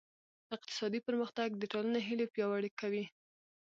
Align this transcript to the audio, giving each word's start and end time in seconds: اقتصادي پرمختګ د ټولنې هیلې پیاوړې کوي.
اقتصادي 0.55 0.99
پرمختګ 1.07 1.49
د 1.57 1.63
ټولنې 1.71 1.99
هیلې 2.07 2.25
پیاوړې 2.33 2.71
کوي. 2.79 3.05